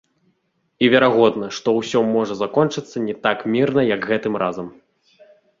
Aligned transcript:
І 0.85 0.87
верагодна, 0.93 1.49
што 1.57 1.75
ўсё 1.79 2.01
можа 2.15 2.37
закончыцца 2.41 3.05
не 3.07 3.15
так 3.27 3.47
мірна, 3.57 3.81
як 3.95 4.11
гэтым 4.15 4.33
разам. 4.47 4.67